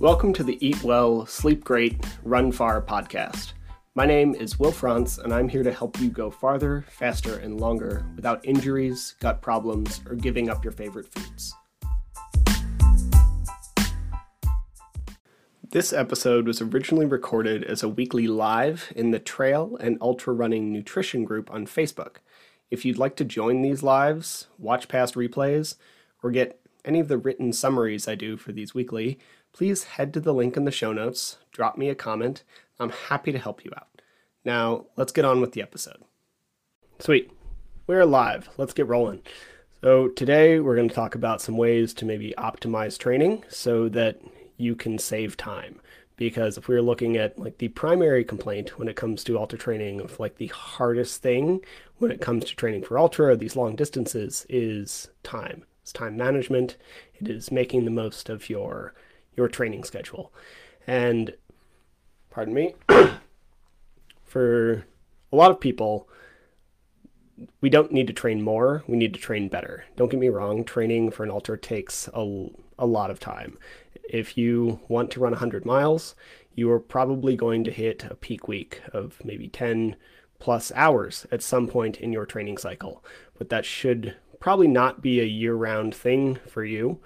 [0.00, 3.54] Welcome to the Eat Well, Sleep Great, Run Far podcast.
[3.96, 7.60] My name is Will Frantz, and I'm here to help you go farther, faster, and
[7.60, 11.52] longer without injuries, gut problems, or giving up your favorite foods.
[15.68, 20.72] This episode was originally recorded as a weekly live in the Trail and Ultra Running
[20.72, 22.18] Nutrition group on Facebook.
[22.70, 25.74] If you'd like to join these lives, watch past replays,
[26.22, 29.18] or get any of the written summaries I do for these weekly,
[29.52, 32.44] please head to the link in the show notes, drop me a comment.
[32.78, 33.88] I'm happy to help you out.
[34.44, 36.02] Now, let's get on with the episode.
[36.98, 37.30] Sweet.
[37.86, 38.48] We're live.
[38.56, 39.22] Let's get rolling.
[39.82, 44.20] So, today we're going to talk about some ways to maybe optimize training so that
[44.56, 45.80] you can save time
[46.18, 49.58] because if we are looking at like the primary complaint when it comes to ultra
[49.58, 51.60] training of like the hardest thing
[51.98, 56.76] when it comes to training for ultra these long distances is time it's time management
[57.14, 58.92] it is making the most of your
[59.38, 60.30] your training schedule
[60.86, 61.32] and
[62.28, 62.74] pardon me
[64.24, 64.84] for
[65.32, 66.06] a lot of people
[67.60, 70.62] we don't need to train more we need to train better don't get me wrong
[70.64, 72.46] training for an ultra takes a,
[72.78, 73.56] a lot of time
[74.08, 76.14] if you want to run 100 miles,
[76.54, 79.96] you are probably going to hit a peak week of maybe 10
[80.38, 83.04] plus hours at some point in your training cycle.
[83.36, 87.00] But that should probably not be a year round thing for you.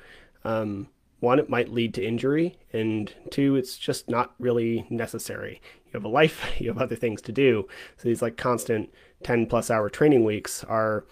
[0.45, 0.89] Um,
[1.23, 5.61] one, it might lead to injury, and two, it's just not really necessary.
[5.87, 7.69] You have a life, you have other things to do.
[7.97, 8.93] So these like constant
[9.23, 11.05] 10 plus hour training weeks are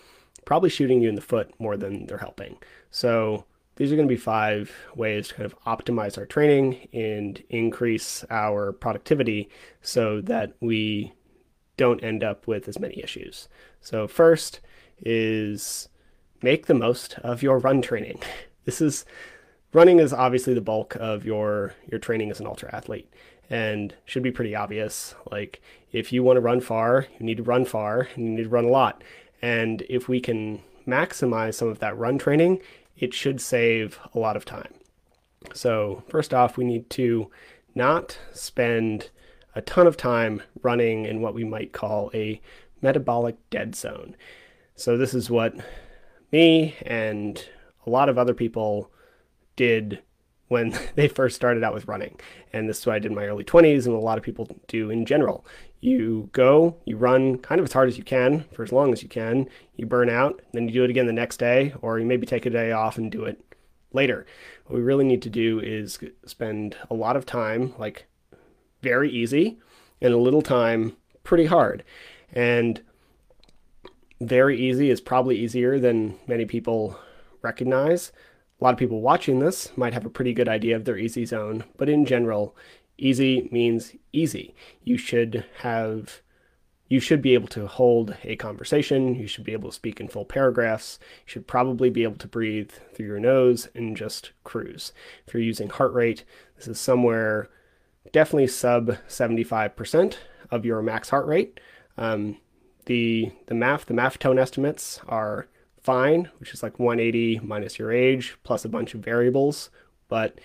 [0.44, 2.56] probably shooting you in the foot more than they're helping.
[2.90, 3.44] So
[3.76, 8.24] these are going to be five ways to kind of optimize our training and increase
[8.28, 9.48] our productivity
[9.80, 11.12] so that we
[11.76, 13.48] don't end up with as many issues.
[13.80, 14.60] So, first
[15.00, 15.88] is
[16.42, 18.20] make the most of your run training.
[18.66, 19.06] This is
[19.72, 23.08] running is obviously the bulk of your your training as an ultra athlete
[23.48, 25.14] and should be pretty obvious.
[25.30, 25.60] Like
[25.92, 28.48] if you want to run far, you need to run far and you need to
[28.48, 29.02] run a lot.
[29.42, 32.60] And if we can maximize some of that run training,
[32.96, 34.74] it should save a lot of time.
[35.54, 37.30] So, first off, we need to
[37.74, 39.10] not spend
[39.54, 42.40] a ton of time running in what we might call a
[42.82, 44.16] metabolic dead zone.
[44.76, 45.54] So, this is what
[46.30, 47.42] me and
[47.86, 48.90] a lot of other people
[49.60, 50.00] did
[50.48, 52.18] when they first started out with running.
[52.52, 54.48] And this is what I did in my early 20s, and a lot of people
[54.68, 55.44] do in general.
[55.80, 59.02] You go, you run kind of as hard as you can for as long as
[59.02, 59.48] you can.
[59.76, 62.46] You burn out, then you do it again the next day, or you maybe take
[62.46, 63.38] a day off and do it
[63.92, 64.26] later.
[64.66, 68.06] What we really need to do is spend a lot of time, like
[68.82, 69.58] very easy,
[70.00, 71.84] and a little time pretty hard.
[72.32, 72.80] And
[74.20, 76.98] very easy is probably easier than many people
[77.42, 78.12] recognize.
[78.60, 81.24] A lot of people watching this might have a pretty good idea of their easy
[81.24, 82.54] zone, but in general,
[83.00, 84.54] Easy means easy.
[84.84, 86.20] You should have
[86.88, 89.14] you should be able to hold a conversation.
[89.14, 90.98] You should be able to speak in full paragraphs.
[91.24, 94.92] You should probably be able to breathe through your nose and just cruise.
[95.26, 96.24] If you're using heart rate,
[96.56, 97.48] this is somewhere
[98.12, 100.16] definitely sub 75%
[100.50, 101.58] of your max heart rate.
[101.96, 102.36] Um,
[102.84, 105.48] the the math, the Maffetone estimates are
[105.82, 109.70] fine, which is like 180 minus your age plus a bunch of variables,
[110.08, 110.38] but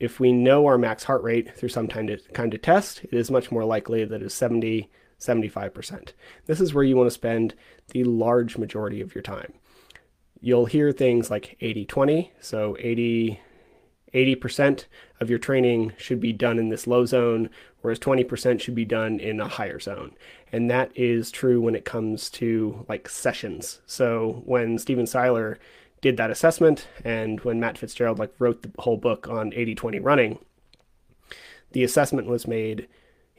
[0.00, 3.14] if we know our max heart rate through some kind of, kind of test, it
[3.14, 6.12] is much more likely that it's 70, 75%.
[6.46, 7.54] This is where you want to spend
[7.88, 9.52] the large majority of your time.
[10.40, 13.40] You'll hear things like 80 20, so 80
[14.14, 14.84] 80%
[15.20, 17.50] of your training should be done in this low zone,
[17.82, 20.12] whereas 20% should be done in a higher zone.
[20.52, 23.80] And that is true when it comes to like sessions.
[23.86, 25.58] So when Stephen Seiler
[26.00, 30.38] did that assessment and when Matt Fitzgerald like wrote the whole book on 80-20 running,
[31.72, 32.86] the assessment was made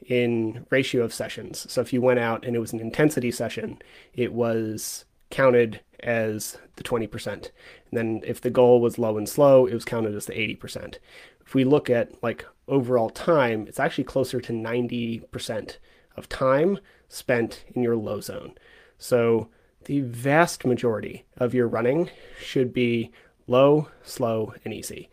[0.06, 1.70] in ratio of sessions.
[1.72, 3.80] So if you went out and it was an intensity session,
[4.14, 7.26] it was counted as the 20%.
[7.32, 7.50] And
[7.92, 10.96] then if the goal was low and slow, it was counted as the 80%.
[11.44, 15.76] If we look at like overall time, it's actually closer to 90%
[16.16, 16.78] of time
[17.08, 18.54] spent in your low zone.
[18.98, 19.48] So
[19.84, 22.10] the vast majority of your running
[22.40, 23.10] should be
[23.46, 25.08] low, slow, and easy.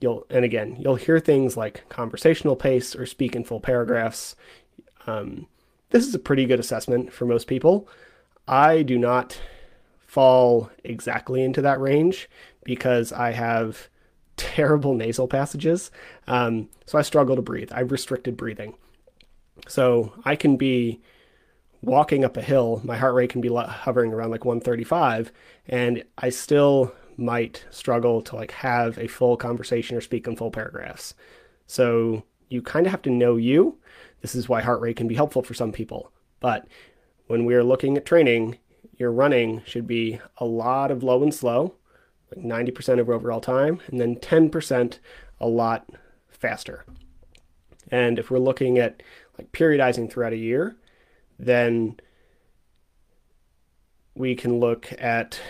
[0.00, 4.34] You'll and again, you'll hear things like conversational pace or speak in full paragraphs.
[5.06, 5.46] Um,
[5.90, 7.86] this is a pretty good assessment for most people.
[8.50, 9.40] I do not
[10.00, 12.28] fall exactly into that range
[12.64, 13.88] because I have
[14.36, 15.90] terrible nasal passages.
[16.26, 17.70] Um, so I struggle to breathe.
[17.72, 18.74] I've restricted breathing.
[19.68, 21.00] So I can be
[21.80, 25.32] walking up a hill, my heart rate can be hovering around like 135,
[25.68, 30.50] and I still might struggle to like have a full conversation or speak in full
[30.50, 31.14] paragraphs.
[31.66, 33.78] So you kind of have to know you.
[34.22, 36.10] This is why heart rate can be helpful for some people.
[36.40, 36.66] But
[37.30, 38.58] when we're looking at training,
[38.96, 41.76] your running should be a lot of low and slow,
[42.34, 44.98] like 90% of overall time, and then 10%
[45.38, 45.88] a lot
[46.28, 46.84] faster.
[47.88, 49.00] And if we're looking at
[49.38, 50.74] like periodizing throughout a year,
[51.38, 52.00] then
[54.16, 55.40] we can look at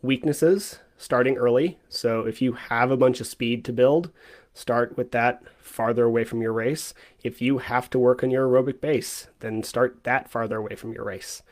[0.00, 1.78] weaknesses starting early.
[1.90, 4.10] So if you have a bunch of speed to build,
[4.56, 6.94] start with that farther away from your race.
[7.22, 10.94] If you have to work on your aerobic base, then start that farther away from
[10.94, 11.42] your race.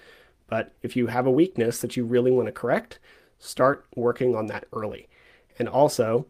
[0.48, 2.98] But if you have a weakness that you really want to correct,
[3.38, 5.08] start working on that early.
[5.58, 6.24] And also,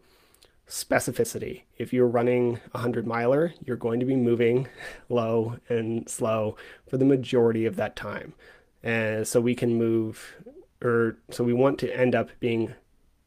[0.67, 1.61] specificity.
[1.77, 4.67] If you're running a 100 miler, you're going to be moving
[5.09, 6.57] low and slow
[6.89, 8.33] for the majority of that time.
[8.83, 10.35] And so we can move,
[10.83, 12.73] or so we want to end up being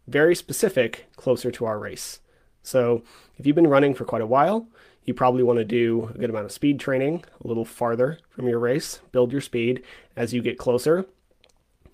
[0.06, 2.20] very specific closer to our race.
[2.68, 3.02] So
[3.38, 4.68] if you've been running for quite a while,
[5.04, 8.46] you probably want to do a good amount of speed training a little farther from
[8.46, 9.82] your race, build your speed
[10.16, 11.06] as you get closer,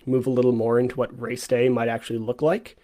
[0.05, 2.75] move a little more into what race day might actually look like.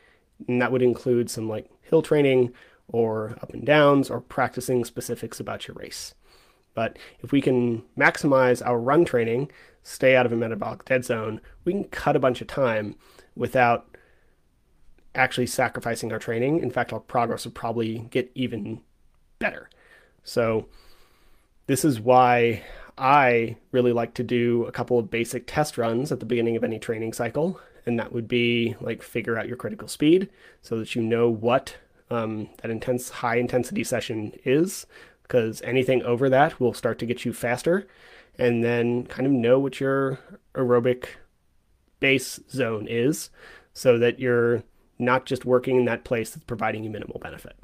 [0.48, 2.54] And that would include some like hill training
[2.88, 6.16] or up and downs or practicing specifics about your race.
[6.74, 9.52] But if we can maximize our run training,
[9.84, 12.96] stay out of a metabolic dead zone, we can cut a bunch of time
[13.36, 13.91] without
[15.16, 16.60] actually sacrificing our training.
[16.60, 18.82] In fact, our progress would probably get even
[19.40, 19.70] better.
[20.24, 20.68] So,
[21.68, 22.64] this is why
[22.98, 26.64] I really like to do a couple of basic test runs at the beginning of
[26.64, 27.60] any training cycle.
[27.86, 30.30] And that would be like figure out your critical speed
[30.62, 31.78] so that you know what
[32.12, 34.86] um, that intense, high intensity session is,
[35.24, 37.88] because anything over that will start to get you faster.
[38.38, 40.20] And then kind of know what your
[40.56, 41.06] aerobic
[42.00, 43.30] base zone is
[43.74, 44.64] so that you're
[45.02, 47.56] not just working in that place that's providing you minimal benefit.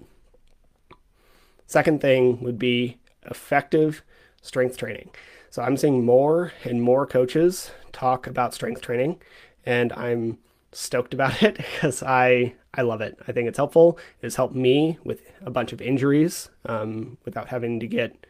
[1.66, 2.98] Second thing would be
[3.30, 4.04] effective
[4.42, 5.10] strength training.
[5.50, 9.22] So I'm seeing more and more coaches talk about strength training,
[9.66, 10.38] and I'm
[10.72, 13.18] stoked about it because I I love it.
[13.28, 13.98] I think it's helpful.
[14.22, 18.28] It's helped me with a bunch of injuries um, without having to get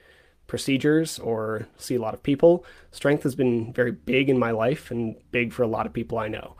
[0.47, 2.63] procedures or see a lot of people.
[2.91, 6.17] Strength has been very big in my life and big for a lot of people
[6.17, 6.55] I know.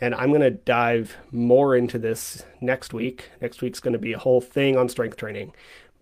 [0.00, 3.30] And I'm going to dive more into this next week.
[3.40, 5.52] Next week's going to be a whole thing on strength training.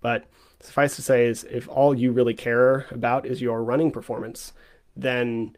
[0.01, 0.25] But
[0.61, 4.53] suffice to say is if all you really care about is your running performance,
[4.95, 5.57] then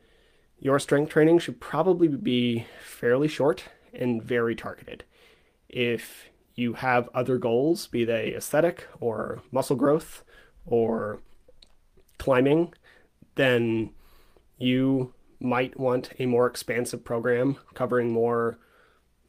[0.60, 5.04] your strength training should probably be fairly short and very targeted.
[5.68, 10.24] If you have other goals, be they aesthetic or muscle growth
[10.66, 11.20] or
[12.18, 12.74] climbing,
[13.36, 13.90] then
[14.58, 18.58] you might want a more expansive program covering more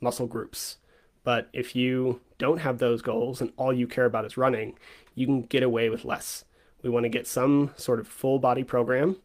[0.01, 0.77] muscle groups.
[1.23, 4.77] But if you don't have those goals and all you care about is running,
[5.13, 6.45] you can get away with less.
[6.81, 9.17] We want to get some sort of full body program,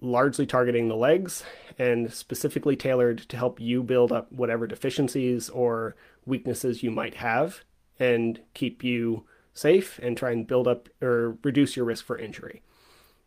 [0.00, 1.44] largely targeting the legs
[1.78, 5.94] and specifically tailored to help you build up whatever deficiencies or
[6.24, 7.60] weaknesses you might have
[7.98, 12.62] and keep you safe and try and build up or reduce your risk for injury.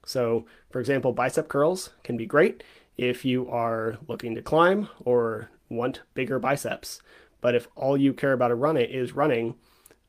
[0.05, 2.63] So, for example, bicep curls can be great
[2.97, 7.01] if you are looking to climb or want bigger biceps.
[7.41, 9.55] But if all you care about run it is running,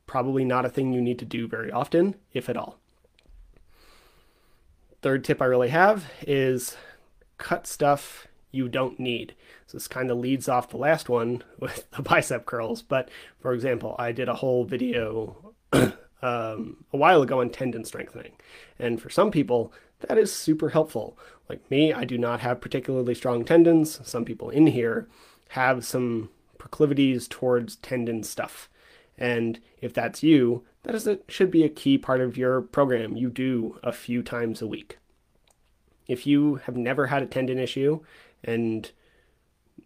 [0.06, 2.78] probably not a thing you need to do very often, if at all.
[5.02, 6.76] Third tip I really have is
[7.38, 9.34] cut stuff you don't need.
[9.66, 12.82] So this kind of leads off the last one with the bicep curls.
[12.82, 15.54] But for example, I did a whole video
[16.24, 18.32] um, a while ago on tendon strengthening.
[18.78, 21.18] And for some people, that is super helpful.
[21.50, 24.00] Like me, I do not have particularly strong tendons.
[24.04, 25.06] Some people in here
[25.48, 28.70] have some proclivities towards tendon stuff.
[29.18, 33.16] And if that's you, that is a, should be a key part of your program
[33.18, 34.96] you do a few times a week.
[36.08, 38.00] If you have never had a tendon issue
[38.42, 38.90] and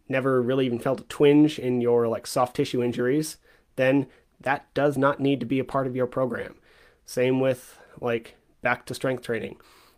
[0.09, 3.38] never really even felt a twinge in your like soft tissue injuries,
[3.75, 4.07] then
[4.40, 6.57] that does not need to be a part of your program.
[7.04, 9.57] Same with like back to strength training.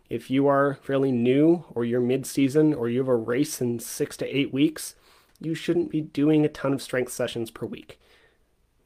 [0.09, 3.79] If you are fairly new or you're mid season or you have a race in
[3.79, 4.95] six to eight weeks,
[5.39, 7.99] you shouldn't be doing a ton of strength sessions per week.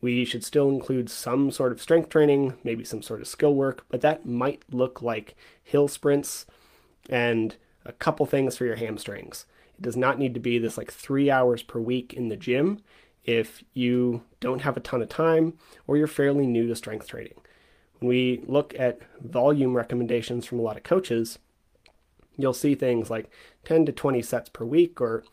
[0.01, 3.85] We should still include some sort of strength training, maybe some sort of skill work,
[3.89, 6.45] but that might look like hill sprints
[7.09, 9.45] and a couple things for your hamstrings.
[9.77, 12.81] It does not need to be this like three hours per week in the gym
[13.25, 15.53] if you don't have a ton of time
[15.87, 17.33] or you're fairly new to strength training.
[17.99, 21.39] When we look at volume recommendations from a lot of coaches,
[22.37, 23.31] you'll see things like
[23.63, 25.23] 10 to 20 sets per week or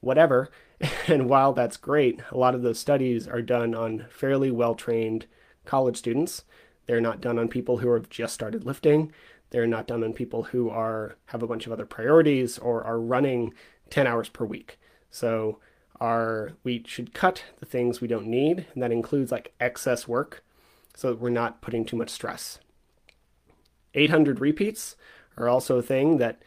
[0.00, 0.50] whatever.
[1.08, 5.24] And while that's great, a lot of those studies are done on fairly well trained
[5.64, 6.44] college students.
[6.86, 9.10] They're not done on people who have just started lifting.
[9.50, 13.00] They're not done on people who are have a bunch of other priorities or are
[13.00, 13.54] running
[13.88, 14.78] 10 hours per week.
[15.10, 15.60] So
[16.00, 20.44] our we should cut the things we don't need, and that includes like excess work
[20.94, 22.58] so that we're not putting too much stress.
[23.94, 24.96] 800 repeats
[25.36, 26.42] are also a thing that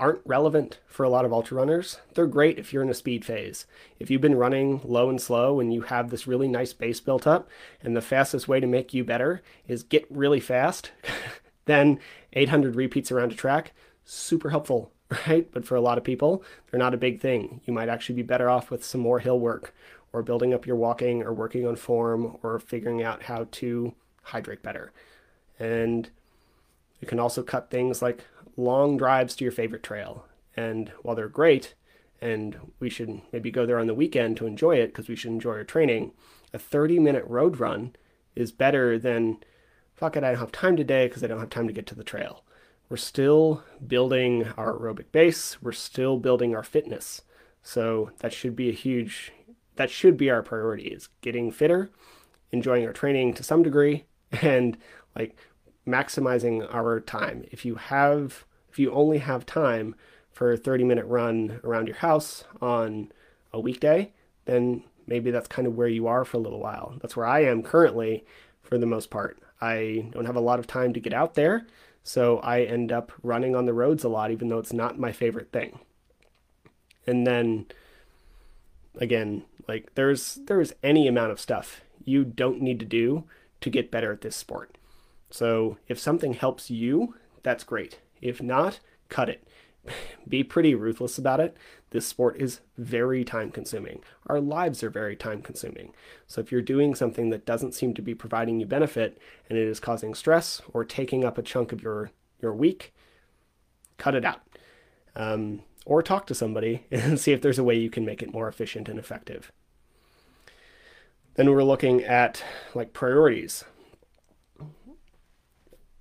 [0.00, 1.98] aren't relevant for a lot of ultra runners.
[2.14, 3.66] They're great if you're in a speed phase.
[3.98, 7.26] If you've been running low and slow and you have this really nice base built
[7.26, 7.50] up,
[7.82, 10.90] and the fastest way to make you better is get really fast,
[11.66, 12.00] then
[12.32, 13.72] 800 repeats around a track,
[14.04, 14.90] super helpful,
[15.26, 15.50] right?
[15.52, 17.60] But for a lot of people, they're not a big thing.
[17.66, 19.74] You might actually be better off with some more hill work
[20.12, 24.62] or building up your walking or working on form or figuring out how to hydrate
[24.62, 24.92] better.
[25.58, 26.10] And
[27.00, 28.24] you can also cut things like
[28.56, 30.24] long drives to your favorite trail.
[30.56, 31.74] And while they're great,
[32.20, 35.30] and we should maybe go there on the weekend to enjoy it because we should
[35.30, 36.12] enjoy our training,
[36.52, 37.94] a 30 minute road run
[38.34, 39.38] is better than,
[39.94, 41.94] fuck it, I don't have time today because I don't have time to get to
[41.94, 42.44] the trail.
[42.90, 47.22] We're still building our aerobic base, we're still building our fitness.
[47.62, 49.32] So that should be a huge,
[49.76, 51.90] that should be our priority is getting fitter,
[52.50, 54.06] enjoying our training to some degree,
[54.42, 54.76] and
[55.16, 55.36] like
[55.86, 57.44] maximizing our time.
[57.52, 59.94] If you have if you only have time
[60.32, 63.12] for a 30 minute run around your house on
[63.52, 64.12] a weekday,
[64.46, 66.96] then maybe that's kind of where you are for a little while.
[67.00, 68.24] That's where I am currently
[68.62, 69.38] for the most part.
[69.60, 71.66] I don't have a lot of time to get out there,
[72.02, 75.12] so I end up running on the roads a lot, even though it's not my
[75.12, 75.78] favorite thing.
[77.06, 77.66] And then
[78.96, 83.24] again, like there's there's any amount of stuff you don't need to do
[83.60, 84.76] to get better at this sport.
[85.30, 88.00] So if something helps you, that's great.
[88.20, 89.46] If not, cut it.
[90.28, 91.56] Be pretty ruthless about it.
[91.90, 94.02] This sport is very time consuming.
[94.26, 95.92] Our lives are very time consuming.
[96.26, 99.18] So if you're doing something that doesn't seem to be providing you benefit
[99.48, 102.10] and it is causing stress or taking up a chunk of your,
[102.40, 102.94] your week,
[103.98, 104.40] cut it out.
[105.16, 108.32] Um, or talk to somebody and see if there's a way you can make it
[108.32, 109.50] more efficient and effective.
[111.34, 112.44] Then we're looking at
[112.74, 113.64] like priorities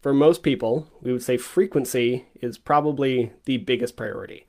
[0.01, 4.45] for most people, we would say frequency is probably the biggest priority.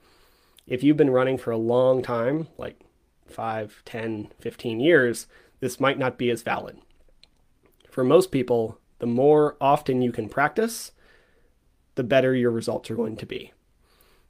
[0.67, 2.81] If you've been running for a long time, like
[3.27, 5.27] 5, 10, 15 years,
[5.59, 6.79] this might not be as valid.
[7.91, 10.93] For most people, the more often you can practice,
[11.97, 13.53] the better your results are going to be.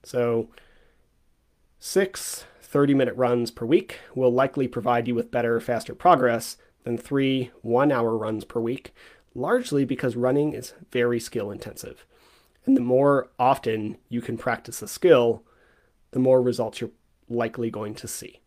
[0.02, 0.48] So,
[1.78, 6.96] six 30 minute runs per week will likely provide you with better, faster progress than
[6.96, 8.94] three one hour runs per week,
[9.34, 12.04] largely because running is very skill intensive.
[12.66, 15.42] And the more often you can practice a skill,
[16.10, 16.90] the more results you're
[17.28, 18.40] likely going to see.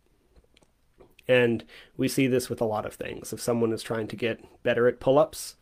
[1.28, 1.64] And
[1.96, 3.32] we see this with a lot of things.
[3.32, 5.56] If someone is trying to get better at pull ups,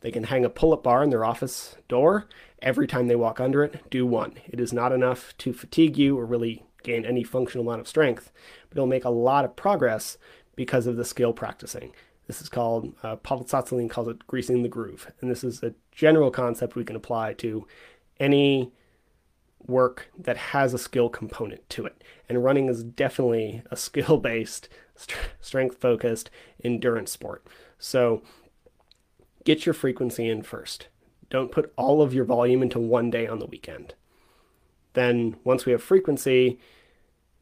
[0.00, 2.28] they can hang a pull up bar in their office door.
[2.62, 4.34] Every time they walk under it, do one.
[4.46, 8.30] It is not enough to fatigue you or really gain any functional amount of strength,
[8.68, 10.18] but it'll make a lot of progress
[10.54, 11.92] because of the skill practicing.
[12.28, 15.10] This is called, uh, Pavel Tsatsouline calls it greasing the groove.
[15.20, 17.66] And this is a general concept we can apply to
[18.20, 18.70] any
[19.66, 22.04] work that has a skill component to it.
[22.28, 24.68] And running is definitely a skill based,
[25.40, 26.30] strength focused
[26.62, 27.46] endurance sport.
[27.78, 28.22] So
[29.44, 30.88] get your frequency in first.
[31.30, 33.94] Don't put all of your volume into one day on the weekend.
[34.94, 36.58] Then, once we have frequency,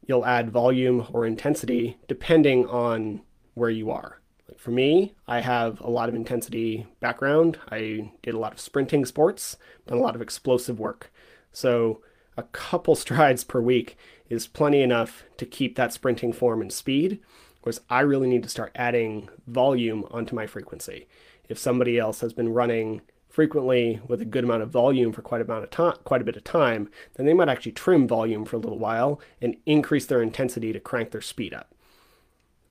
[0.07, 3.23] you'll add volume or intensity depending on
[3.55, 4.21] where you are.
[4.49, 7.59] Like for me, I have a lot of intensity background.
[7.71, 11.13] I did a lot of sprinting sports, done a lot of explosive work.
[11.53, 12.01] So
[12.37, 13.97] a couple strides per week
[14.29, 17.21] is plenty enough to keep that sprinting form and speed.
[17.63, 21.09] Whereas I really need to start adding volume onto my frequency.
[21.49, 25.41] If somebody else has been running frequently with a good amount of volume for quite
[25.41, 28.57] amount of time, quite a bit of time, then they might actually trim volume for
[28.57, 31.75] a little while and increase their intensity to crank their speed up.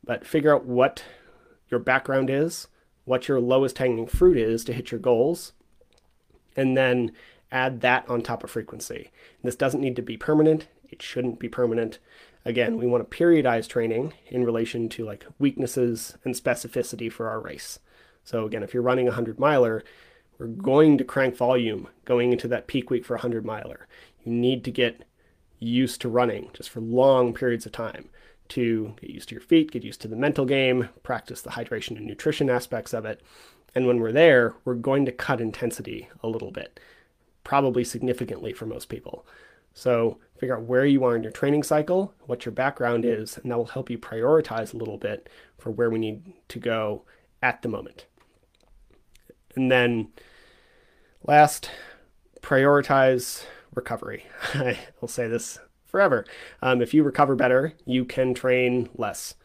[0.04, 1.04] But figure out what
[1.70, 2.68] your background is,
[3.06, 5.54] what your lowest hanging fruit is to hit your goals,
[6.56, 7.12] and then
[7.52, 9.12] add that on top of frequency.
[9.44, 12.00] This doesn't need to be permanent, it shouldn't be permanent.
[12.44, 17.40] Again, we want to periodize training in relation to like weaknesses and specificity for our
[17.40, 17.80] race.
[18.24, 19.84] So again, if you're running a 100 miler,
[20.38, 23.88] we're going to crank volume going into that peak week for a 100 miler.
[24.24, 25.04] You need to get
[25.60, 28.10] used to running just for long periods of time
[28.50, 31.98] to get used to your feet, get used to the mental game, practice the hydration
[31.98, 33.22] and nutrition aspects of it.
[33.74, 36.80] And when we're there, we're going to cut intensity a little bit,
[37.44, 39.26] probably significantly for most people.
[39.74, 43.52] So figure out where you are in your training cycle, what your background is, and
[43.52, 47.04] that will help you prioritize a little bit for where we need to go
[47.42, 48.06] at the moment.
[49.56, 50.10] And then
[51.24, 51.70] last,
[52.42, 54.26] prioritize recovery.
[54.54, 55.60] I will say this
[55.96, 56.26] forever.
[56.62, 59.36] Um, if you recover better, you can train less.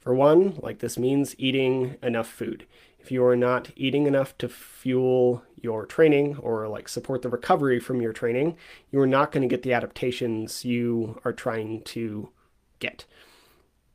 [0.00, 2.66] For one, like this means eating enough food.
[2.98, 7.78] If you are not eating enough to fuel your training or like support the recovery
[7.78, 8.56] from your training,
[8.90, 12.30] you are not going to get the adaptations you are trying to
[12.80, 13.04] get.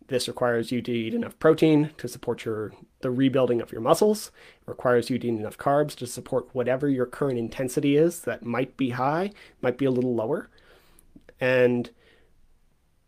[0.07, 2.71] This requires you to eat enough protein to support your
[3.01, 4.31] the rebuilding of your muscles.
[4.61, 8.45] It requires you to eat enough carbs to support whatever your current intensity is that
[8.45, 9.31] might be high,
[9.61, 10.47] might be a little lower.
[11.41, 11.89] And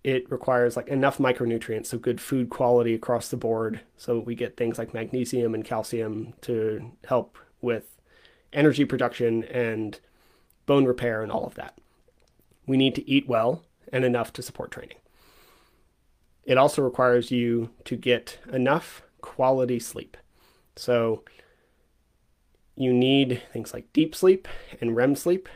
[0.04, 3.80] it requires like enough micronutrients, so good food quality across the board.
[3.96, 7.98] So we get things like magnesium and calcium to help with
[8.52, 10.00] energy production and
[10.66, 11.78] bone repair and all of that.
[12.68, 14.98] We need to eat well and enough to support training.
[16.44, 20.18] It also requires you to get enough quality sleep.
[20.76, 21.24] So
[22.76, 24.48] you need things like deep sleep
[24.82, 25.48] and REM sleep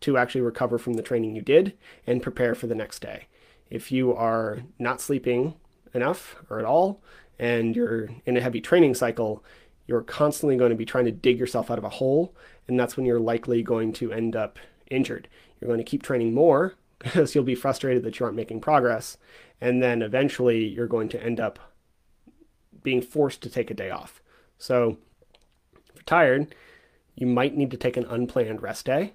[0.00, 1.76] to actually recover from the training you did
[2.06, 3.26] and prepare for the next day
[3.70, 5.54] if you are not sleeping
[5.94, 7.00] enough or at all,
[7.38, 9.42] and you're in a heavy training cycle,
[9.86, 12.34] you're constantly going to be trying to dig yourself out of a hole,
[12.68, 14.58] and that's when you're likely going to end up
[14.90, 15.28] injured.
[15.60, 19.16] You're going to keep training more because you'll be frustrated that you aren't making progress,
[19.60, 21.58] and then eventually you're going to end up
[22.82, 24.20] being forced to take a day off.
[24.58, 24.98] So,
[25.88, 26.54] if you're tired,
[27.14, 29.12] you might need to take an unplanned rest day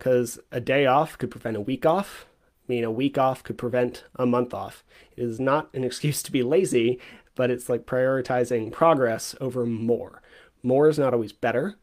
[0.00, 2.24] because a day off could prevent a week off,
[2.66, 4.82] I mean a week off could prevent a month off.
[5.14, 6.98] It is not an excuse to be lazy,
[7.34, 10.22] but it's like prioritizing progress over more.
[10.62, 11.76] More is not always better,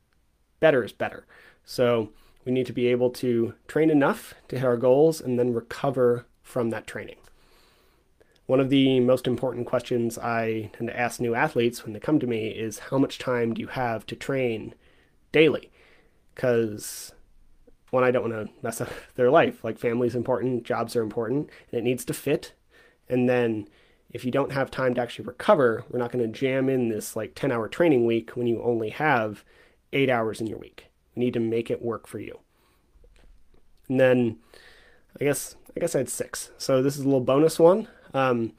[0.59, 1.27] better is better.
[1.63, 2.09] So
[2.43, 6.25] we need to be able to train enough to hit our goals and then recover
[6.41, 7.17] from that training.
[8.47, 12.19] One of the most important questions I tend to ask new athletes when they come
[12.19, 14.73] to me is how much time do you have to train
[15.31, 15.69] daily?
[16.33, 17.11] Because
[17.89, 19.63] one, I don't want to mess up their life.
[19.63, 22.53] Like family's important, jobs are important, and it needs to fit.
[23.09, 23.67] And then
[24.11, 27.15] if you don't have time to actually recover, we're not going to jam in this
[27.15, 29.43] like 10 hour training week when you only have
[29.93, 30.87] eight hours in your week.
[31.15, 32.39] We need to make it work for you.
[33.89, 34.37] And then
[35.19, 36.51] I guess I guess I had six.
[36.57, 37.87] So this is a little bonus one.
[38.13, 38.53] Um,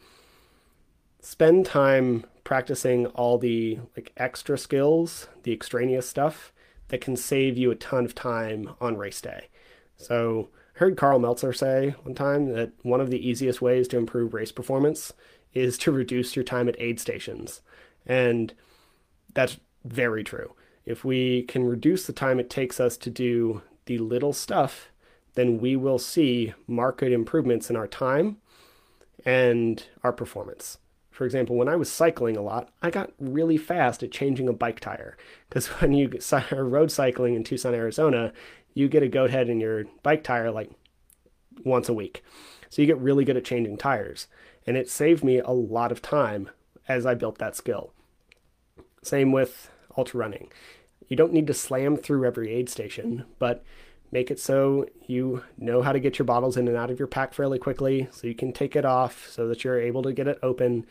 [1.21, 6.53] spend time practicing all the like extra skills, the extraneous stuff
[6.89, 9.49] that can save you a ton of time on race day.
[9.97, 13.99] So I heard Karl Meltzer say one time that one of the easiest ways to
[13.99, 15.13] improve race performance
[15.53, 17.61] is to reduce your time at aid stations.
[18.07, 18.55] And
[19.35, 20.55] that's very true.
[20.85, 24.91] If we can reduce the time it takes us to do the little stuff,
[25.35, 28.39] then we will see market improvements in our time
[29.25, 30.79] and our performance.
[31.19, 34.53] For example, when I was cycling a lot, I got really fast at changing a
[34.53, 35.17] bike tire.
[35.49, 38.33] Because when you are road cycling in Tucson, Arizona,
[38.73, 40.71] you get a goat head in your bike tire like
[41.65, 42.23] once a week.
[42.71, 44.29] So you get really good at changing tires.
[44.65, 46.51] And it saved me a lot of time
[46.87, 47.93] as I built that skill.
[49.03, 50.53] Same with ultra running.
[51.09, 53.65] You don't need to slam through every aid station, but
[54.11, 57.09] make it so you know how to get your bottles in and out of your
[57.09, 60.29] pack fairly quickly so you can take it off so that you're able to get
[60.29, 60.87] it open.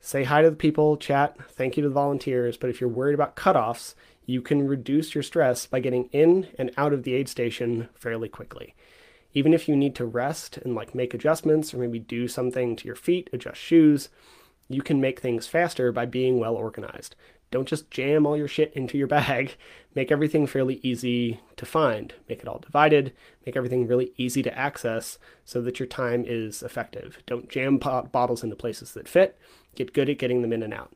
[0.00, 3.14] Say hi to the people chat thank you to the volunteers but if you're worried
[3.14, 7.28] about cutoffs you can reduce your stress by getting in and out of the aid
[7.28, 8.74] station fairly quickly.
[9.34, 12.86] Even if you need to rest and like make adjustments or maybe do something to
[12.86, 14.08] your feet adjust shoes
[14.68, 17.14] you can make things faster by being well organized
[17.50, 19.56] don't just jam all your shit into your bag.
[19.94, 22.12] Make everything fairly easy to find.
[22.28, 23.14] Make it all divided.
[23.46, 27.18] Make everything really easy to access so that your time is effective.
[27.24, 29.38] Don't jam pot- bottles into places that fit.
[29.74, 30.92] Get good at getting them in and out.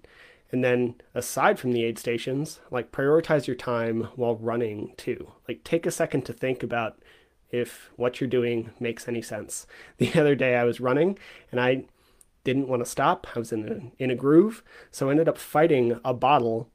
[0.53, 5.33] And then, aside from the aid stations, like prioritize your time while running too.
[5.49, 6.99] Like, take a second to think about
[7.51, 9.67] if what you're doing makes any sense.
[9.99, 11.19] The other day I was running
[11.51, 11.85] and I
[12.45, 13.27] didn't want to stop.
[13.35, 14.63] I was in a, in a groove.
[14.91, 16.69] So I ended up fighting a bottle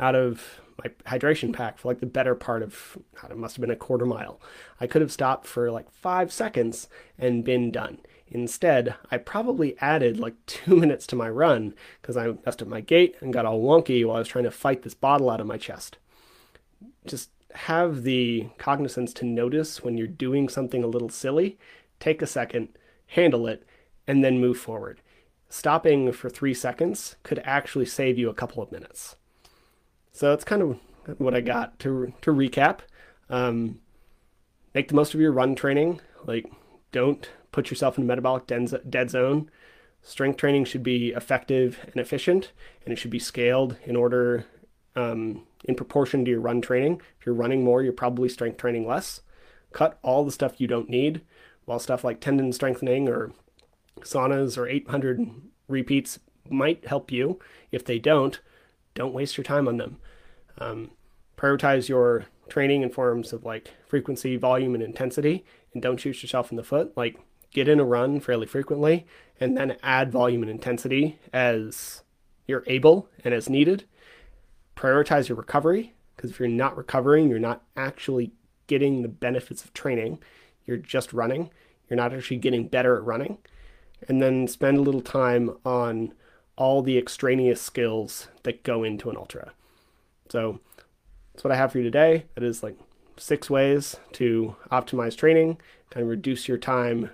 [0.00, 3.60] out of my hydration pack for like the better part of, God, it must have
[3.60, 4.40] been a quarter mile.
[4.80, 7.98] I could have stopped for like five seconds and been done.
[8.26, 12.80] Instead, I probably added like two minutes to my run because I messed up my
[12.80, 15.46] gait and got all wonky while I was trying to fight this bottle out of
[15.46, 15.98] my chest.
[17.06, 21.56] Just have the cognizance to notice when you're doing something a little silly,
[22.00, 22.68] take a second,
[23.08, 23.64] handle it,
[24.06, 25.00] and then move forward.
[25.48, 29.16] Stopping for three seconds could actually save you a couple of minutes.
[30.12, 30.78] So that's kind of
[31.18, 32.80] what I got to to recap.
[33.28, 33.80] Um,
[34.74, 36.00] make the most of your run training.
[36.24, 36.46] Like,
[36.92, 39.50] don't put yourself in a metabolic dead zone.
[40.02, 42.52] Strength training should be effective and efficient,
[42.84, 44.44] and it should be scaled in order,
[44.96, 47.00] um, in proportion to your run training.
[47.18, 49.20] If you're running more, you're probably strength training less.
[49.72, 51.22] Cut all the stuff you don't need,
[51.64, 53.32] while stuff like tendon strengthening or
[54.00, 55.30] saunas or 800
[55.68, 57.38] repeats might help you.
[57.72, 58.40] If they don't,
[58.94, 59.98] don't waste your time on them.
[60.58, 60.90] Um,
[61.36, 66.50] prioritize your training in forms of like frequency, volume, and intensity, and don't shoot yourself
[66.50, 66.96] in the foot.
[66.96, 67.18] Like
[67.52, 69.06] get in a run fairly frequently,
[69.40, 72.02] and then add volume and intensity as
[72.46, 73.84] you're able and as needed.
[74.76, 78.32] Prioritize your recovery because if you're not recovering, you're not actually
[78.66, 80.18] getting the benefits of training.
[80.66, 81.50] You're just running.
[81.88, 83.38] You're not actually getting better at running.
[84.08, 86.12] And then spend a little time on
[86.56, 89.52] all the extraneous skills that go into an ultra.
[90.28, 90.60] So
[91.32, 92.26] that's what I have for you today.
[92.34, 92.76] That is like
[93.16, 95.58] six ways to optimize training,
[95.90, 97.10] kind of reduce your time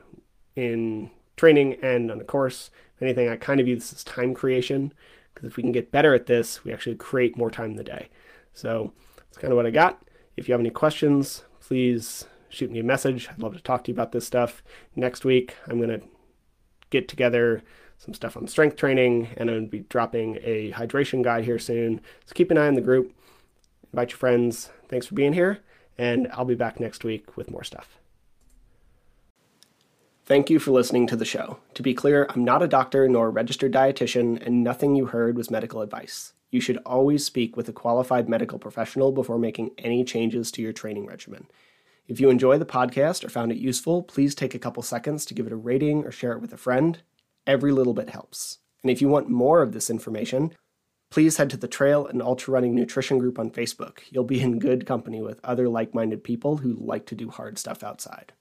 [0.57, 2.71] in training and on a course.
[2.97, 4.93] If anything, I kind of view this as time creation
[5.33, 7.85] because if we can get better at this, we actually create more time in the
[7.85, 8.09] day.
[8.53, 10.03] So that's kind of what I got.
[10.37, 13.29] If you have any questions, please shoot me a message.
[13.31, 14.63] I'd love to talk to you about this stuff.
[14.97, 16.07] Next week, I'm going to
[16.91, 17.63] get together
[17.99, 21.59] some stuff on strength training and I'm going to be dropping a hydration guide here
[21.59, 22.01] soon.
[22.27, 23.15] So keep an eye on the group
[23.93, 24.71] invite your friends.
[24.89, 25.61] Thanks for being here,
[25.99, 27.99] and I'll be back next week with more stuff.
[30.25, 31.59] Thank you for listening to the show.
[31.75, 35.37] To be clear, I'm not a doctor nor a registered dietitian, and nothing you heard
[35.37, 36.35] was medical advice.
[36.51, 40.73] You should always speak with a qualified medical professional before making any changes to your
[40.73, 41.47] training regimen.
[42.11, 45.35] If you enjoy the podcast or found it useful, please take a couple seconds to
[45.35, 47.01] give it a rating or share it with a friend.
[47.47, 48.59] Every little bit helps.
[48.83, 50.53] And if you want more of this information,
[51.11, 53.99] Please head to the Trail and Ultra Running Nutrition group on Facebook.
[54.11, 57.59] You'll be in good company with other like minded people who like to do hard
[57.59, 58.33] stuff outside.